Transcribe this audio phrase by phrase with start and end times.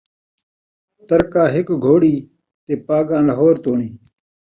[1.07, 2.15] ترکہ ہک گھوڑی
[2.65, 3.91] تے پاڳاں لہور توڑیں